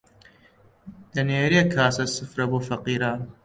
دەنێری 1.15 1.63
کاسە 1.73 2.05
سفرە 2.15 2.45
بۆ 2.51 2.59
فەقیران 2.67 3.19